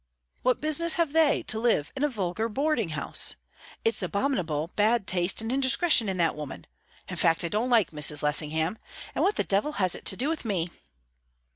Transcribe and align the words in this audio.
"What 0.41 0.59
business 0.61 0.95
have 0.95 1.13
they 1.13 1.43
to 1.43 1.59
live 1.59 1.91
in 1.95 2.03
a 2.03 2.09
vulgar 2.09 2.49
boarding 2.49 2.89
house? 2.89 3.35
It's 3.85 4.01
abominable 4.01 4.71
bad 4.75 5.05
taste 5.05 5.41
and 5.41 5.51
indiscretion 5.51 6.09
in 6.09 6.17
that 6.17 6.35
woman. 6.35 6.65
In 7.07 7.17
fact, 7.17 7.43
I 7.43 7.49
don't 7.49 7.69
like 7.69 7.91
Mrs. 7.91 8.23
Lessingham. 8.23 8.79
And 9.13 9.23
what 9.23 9.35
the 9.35 9.43
devil 9.43 9.73
has 9.73 9.93
it 9.93 10.05
to 10.05 10.17
do 10.17 10.27
with 10.27 10.43
me?" 10.43 10.71